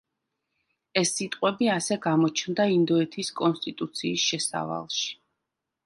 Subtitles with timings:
[1.01, 5.11] ეს სიტყვები ასევე გამოჩნდა ინდოეთის კონსტიტუციის შესავალში.